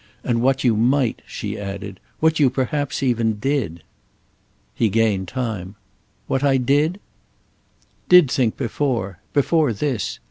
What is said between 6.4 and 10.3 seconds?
I did—?" "Did think before. Before this.